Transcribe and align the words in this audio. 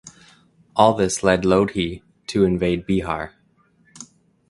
All 0.75 0.95
this 0.95 1.21
led 1.21 1.43
Lodhi 1.43 2.01
to 2.25 2.43
invade 2.43 2.87
Bihar. 2.87 3.33